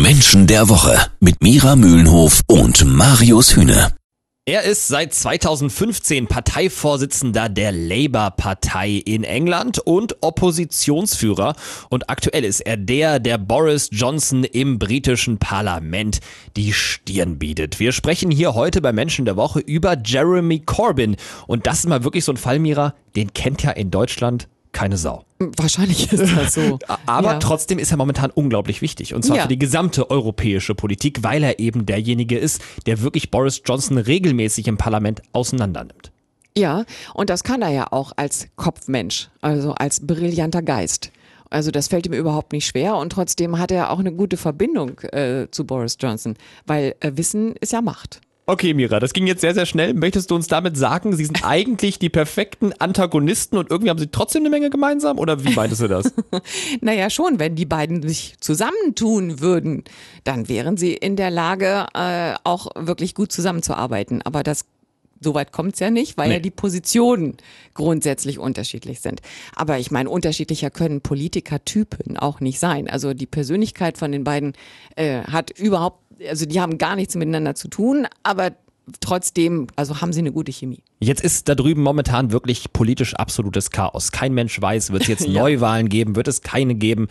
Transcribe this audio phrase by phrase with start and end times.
[0.00, 3.92] Menschen der Woche mit Mira Mühlenhof und Marius Hühne.
[4.46, 11.54] Er ist seit 2015 Parteivorsitzender der Labour-Partei in England und Oppositionsführer.
[11.90, 16.20] Und aktuell ist er der, der Boris Johnson im britischen Parlament
[16.56, 17.78] die Stirn bietet.
[17.78, 21.16] Wir sprechen hier heute bei Menschen der Woche über Jeremy Corbyn.
[21.46, 24.48] Und das ist mal wirklich so ein Fall, Mira, den kennt ja in Deutschland
[24.82, 25.24] keine Sau.
[25.38, 26.80] Wahrscheinlich ist das so.
[27.06, 27.38] Aber Ja.
[27.38, 29.14] trotzdem ist er momentan unglaublich wichtig.
[29.14, 29.42] Und zwar Ja.
[29.42, 34.66] für die gesamte europäische Politik, weil er eben derjenige ist, der wirklich Boris Johnson regelmäßig
[34.66, 36.10] im Parlament auseinandernimmt.
[36.58, 36.84] Ja,
[37.14, 41.12] und das kann er ja auch als Kopfmensch, also als brillanter Geist.
[41.48, 44.98] Also das fällt ihm überhaupt nicht schwer und trotzdem hat er auch eine gute Verbindung
[45.12, 46.34] äh, zu Boris Johnson,
[46.66, 48.20] weil äh, Wissen ist ja Macht.
[48.44, 49.94] Okay, Mira, das ging jetzt sehr, sehr schnell.
[49.94, 54.08] Möchtest du uns damit sagen, sie sind eigentlich die perfekten Antagonisten und irgendwie haben sie
[54.08, 55.18] trotzdem eine Menge gemeinsam?
[55.18, 56.12] Oder wie meintest du das?
[56.80, 59.84] Naja, schon, wenn die beiden sich zusammentun würden,
[60.24, 64.22] dann wären sie in der Lage, äh, auch wirklich gut zusammenzuarbeiten.
[64.22, 64.64] Aber das
[65.22, 66.34] Soweit kommt's ja nicht, weil Nee.
[66.34, 67.36] ja die Positionen
[67.74, 69.20] grundsätzlich unterschiedlich sind.
[69.54, 72.88] Aber ich meine, unterschiedlicher können Politikertypen auch nicht sein.
[72.88, 74.52] Also die Persönlichkeit von den beiden
[74.96, 78.50] äh, hat überhaupt, also die haben gar nichts miteinander zu tun, aber
[79.00, 80.82] trotzdem, also haben sie eine gute Chemie.
[81.00, 84.10] Jetzt ist da drüben momentan wirklich politisch absolutes Chaos.
[84.12, 85.40] Kein Mensch weiß, wird es jetzt Ja.
[85.42, 87.08] Neuwahlen geben, wird es keine geben.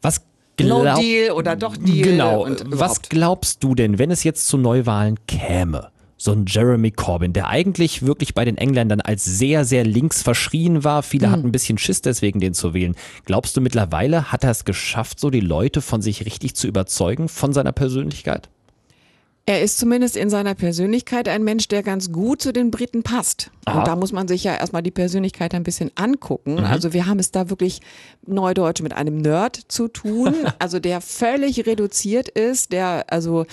[0.00, 0.22] Was
[0.60, 2.02] No glaub- Deal oder doch Deal.
[2.10, 2.46] Genau.
[2.66, 5.91] Was glaubst du denn, wenn es jetzt zu Neuwahlen käme?
[6.24, 10.84] So ein Jeremy Corbyn, der eigentlich wirklich bei den Engländern als sehr, sehr links verschrien
[10.84, 11.02] war.
[11.02, 11.32] Viele Mhm.
[11.32, 12.94] hatten ein bisschen Schiss deswegen, den zu wählen.
[13.24, 17.28] Glaubst du mittlerweile, hat er es geschafft, so die Leute von sich richtig zu überzeugen,
[17.28, 18.50] von seiner Persönlichkeit?
[19.44, 23.50] Er ist zumindest in seiner Persönlichkeit ein Mensch, der ganz gut zu den Briten passt.
[23.64, 23.80] Aha.
[23.80, 26.60] Und da muss man sich ja erstmal die Persönlichkeit ein bisschen angucken.
[26.60, 27.80] Also wir haben es da wirklich
[28.24, 33.44] neudeutsch mit einem Nerd zu tun, also der völlig reduziert ist, der also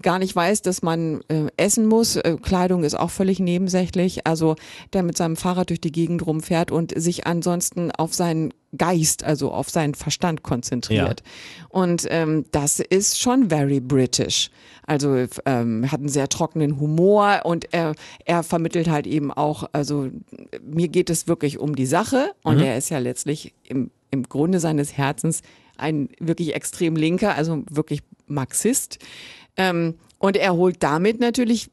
[0.00, 2.16] gar nicht weiß, dass man äh, essen muss.
[2.16, 4.26] Äh, Kleidung ist auch völlig nebensächlich.
[4.26, 4.56] Also
[4.94, 9.52] der mit seinem Fahrrad durch die Gegend rumfährt und sich ansonsten auf seinen Geist, also
[9.52, 11.22] auf seinen Verstand konzentriert.
[11.68, 14.50] Und ähm, das ist schon very British.
[14.86, 17.94] Also ähm, hat einen sehr trockenen Humor und er,
[18.24, 20.10] er vermittelt halt eben auch, also
[20.62, 24.60] mir geht es wirklich um die Sache und er ist ja letztlich im, im Grunde
[24.60, 25.42] seines Herzens
[25.76, 28.98] ein wirklich extrem linker, also wirklich Marxist.
[29.56, 31.70] Ähm, und er holt damit natürlich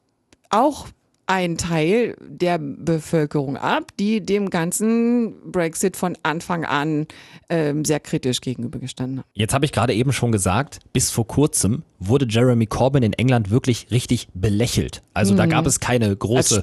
[0.50, 0.88] auch
[1.26, 7.06] einen Teil der Bevölkerung ab, die dem ganzen Brexit von Anfang an
[7.48, 9.28] ähm, sehr kritisch gegenübergestanden haben.
[9.32, 13.50] Jetzt habe ich gerade eben schon gesagt, bis vor kurzem wurde Jeremy Corbyn in England
[13.50, 15.02] wirklich richtig belächelt.
[15.14, 16.62] Also da gab es keine große,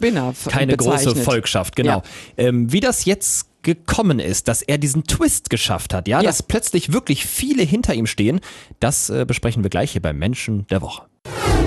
[0.49, 1.23] keine große bezeichnet.
[1.25, 1.97] Volkschaft, genau.
[1.97, 2.03] Ja.
[2.37, 6.23] Ähm, wie das jetzt gekommen ist, dass er diesen Twist geschafft hat, ja, Ja.
[6.27, 8.39] dass plötzlich wirklich viele hinter ihm stehen,
[8.79, 11.03] das äh, besprechen wir gleich hier beim Menschen der Woche.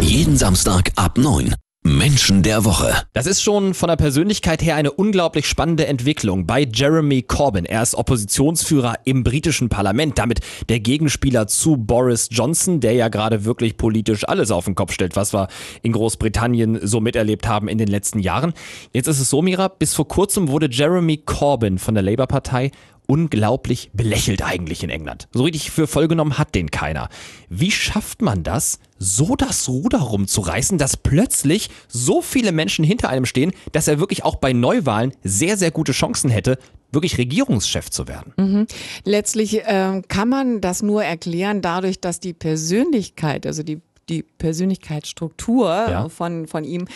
[0.00, 1.54] Jeden Samstag ab 9.
[1.86, 2.94] Menschen der Woche.
[3.12, 7.66] Das ist schon von der Persönlichkeit her eine unglaublich spannende Entwicklung bei Jeremy Corbyn.
[7.66, 10.40] Er ist Oppositionsführer im britischen Parlament, damit
[10.70, 15.14] der Gegenspieler zu Boris Johnson, der ja gerade wirklich politisch alles auf den Kopf stellt,
[15.14, 15.48] was wir
[15.82, 18.54] in Großbritannien so miterlebt haben in den letzten Jahren.
[18.94, 22.70] Jetzt ist es so, Mira, bis vor kurzem wurde Jeremy Corbyn von der Labour-Partei
[23.06, 25.28] unglaublich belächelt eigentlich in England.
[25.32, 27.08] So richtig für voll genommen hat den keiner.
[27.48, 33.26] Wie schafft man das, so das Ruder rumzureißen, dass plötzlich so viele Menschen hinter einem
[33.26, 36.58] stehen, dass er wirklich auch bei Neuwahlen sehr, sehr gute Chancen hätte,
[36.92, 38.66] wirklich Regierungschef zu werden?
[39.04, 45.68] Letztlich ähm, kann man das nur erklären dadurch, dass die Persönlichkeit, also die, die Persönlichkeitsstruktur
[45.68, 46.08] Ja.
[46.08, 46.86] von, von ihm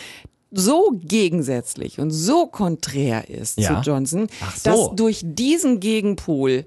[0.51, 3.81] so gegensätzlich und so konträr ist Ja.
[3.81, 4.69] zu Johnson, so.
[4.69, 6.65] dass durch diesen Gegenpol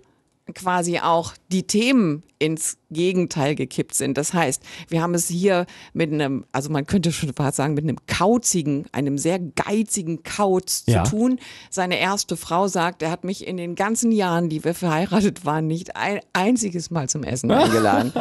[0.55, 4.19] quasi auch die Themen ins Gegenteil gekippt sind.
[4.19, 7.85] Das heißt, wir haben es hier mit einem, also man könnte schon fast sagen, mit
[7.85, 11.05] einem kauzigen, einem sehr geizigen Kauz Ja.
[11.05, 11.39] zu tun.
[11.71, 15.69] Seine erste Frau sagt, er hat mich in den ganzen Jahren, die wir verheiratet waren,
[15.69, 18.13] nicht ein einziges Mal zum Essen eingeladen.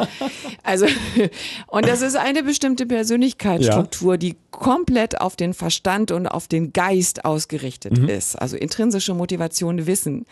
[0.62, 0.86] Also,
[1.66, 7.24] und das ist eine bestimmte Persönlichkeitsstruktur, die komplett auf den Verstand und auf den Geist
[7.24, 8.36] ausgerichtet ist.
[8.36, 10.26] Also intrinsische Motivation, Wissen.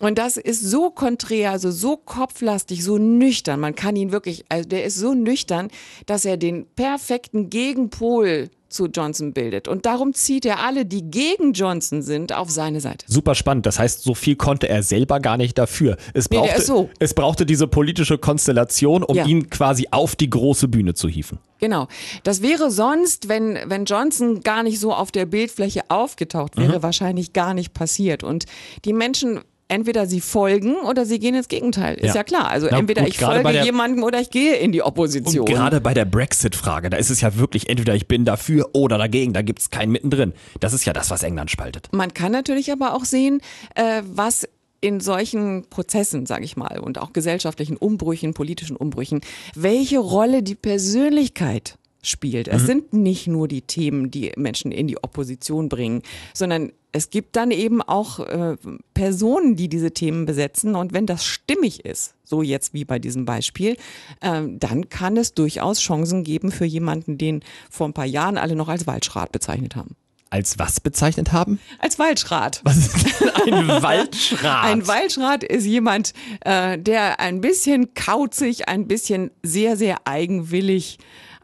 [0.00, 3.60] Und das ist so konträr, also so kopflastig, so nüchtern.
[3.60, 5.68] Man kann ihn wirklich, also der ist so nüchtern,
[6.06, 9.66] dass er den perfekten Gegenpol zu Johnson bildet.
[9.66, 13.04] Und darum zieht er alle, die gegen Johnson sind, auf seine Seite.
[13.08, 13.66] Super spannend.
[13.66, 15.96] Das heißt, so viel konnte er selber gar nicht dafür.
[16.14, 16.88] Es Nee, brauchte, ist so.
[17.00, 19.26] es brauchte diese politische Konstellation, um Ja.
[19.26, 21.38] ihn quasi auf die große Bühne zu hieven.
[21.58, 21.88] Genau.
[22.22, 27.32] Das wäre sonst, wenn, wenn Johnson gar nicht so auf der Bildfläche aufgetaucht wäre, wahrscheinlich
[27.32, 28.22] gar nicht passiert.
[28.22, 28.44] Und
[28.84, 29.40] die Menschen
[29.70, 31.94] entweder sie folgen oder sie gehen ins Gegenteil.
[31.94, 32.14] Ist Ja.
[32.16, 32.48] ja, klar.
[32.48, 35.40] Also Na entweder gut, ich folge der- jemandem oder ich gehe in die Opposition.
[35.40, 38.98] Und gerade bei der Brexit-Frage, da ist es ja wirklich entweder ich bin dafür oder
[38.98, 40.32] dagegen, da gibt's keinen mittendrin.
[40.60, 41.88] Das ist ja das, was England spaltet.
[41.92, 43.40] Man kann natürlich aber auch sehen,
[43.74, 44.46] äh, was
[44.82, 49.20] in solchen Prozessen, sage ich mal, und auch gesellschaftlichen Umbrüchen, politischen Umbrüchen,
[49.54, 52.48] welche Rolle die Persönlichkeit spielt.
[52.48, 56.00] Es sind nicht nur die Themen, die Menschen in die Opposition bringen,
[56.32, 58.56] sondern es gibt dann eben auch äh,
[58.94, 60.74] Personen, die diese Themen besetzen.
[60.74, 63.76] Und wenn das stimmig ist, so jetzt wie bei diesem Beispiel,
[64.20, 68.56] ähm, dann kann es durchaus Chancen geben für jemanden, den vor ein paar Jahren alle
[68.56, 69.96] noch als Waldschrat bezeichnet haben.
[70.32, 71.58] Als was bezeichnet haben?
[71.80, 72.60] Als Waldschrat.
[72.62, 74.64] Was ist denn ein Waldschrat?
[74.64, 76.12] Ein Waldschrat ist jemand,
[76.42, 80.98] äh, der ein bisschen kauzig, ein bisschen sehr, sehr eigenwillig,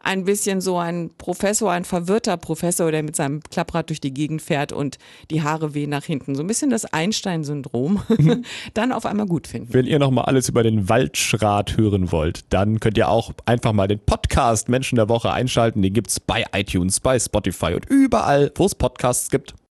[0.07, 4.41] ein bisschen so ein Professor, ein verwirrter Professor, der mit seinem Klapprad durch die Gegend
[4.41, 4.97] fährt und
[5.29, 6.33] die Haare wehen nach hinten.
[6.33, 8.01] So ein bisschen das Einstein-Syndrom.
[8.73, 9.73] Dann auf einmal gut finden.
[9.73, 13.89] Wenn ihr nochmal alles über den Waldschrat hören wollt, dann könnt ihr auch einfach mal
[13.89, 15.81] den Podcast Menschen der Woche einschalten.
[15.81, 19.55] Den gibt's bei iTunes, bei Spotify und überall, wo es Podcasts gibt.